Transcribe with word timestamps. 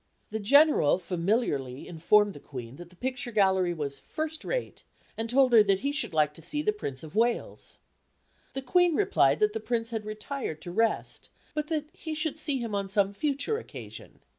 The 0.31 0.39
General 0.39 0.97
familiarly 0.97 1.87
informed 1.87 2.33
the 2.33 2.39
Queen 2.39 2.77
that 2.77 2.91
her 2.91 2.95
picture 2.97 3.31
gallery 3.31 3.71
was 3.71 3.99
"first 3.99 4.43
rate," 4.43 4.81
and 5.15 5.29
told 5.29 5.53
her 5.53 5.61
he 5.61 5.91
should 5.91 6.11
like 6.11 6.33
to 6.33 6.41
see 6.41 6.63
the 6.63 6.73
Prince 6.73 7.03
of 7.03 7.15
Wales. 7.15 7.77
The 8.55 8.63
Queen 8.63 8.95
replied 8.95 9.39
that 9.41 9.53
the 9.53 9.59
Prince 9.59 9.91
had 9.91 10.03
retired 10.03 10.59
to 10.63 10.71
rest, 10.71 11.29
but 11.53 11.67
that 11.67 11.85
he 11.93 12.15
should 12.15 12.39
see 12.39 12.57
him 12.57 12.73
on 12.73 12.89
some 12.89 13.13
future 13.13 13.59
occasion. 13.59 14.21